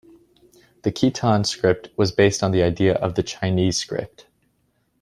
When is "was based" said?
1.95-2.41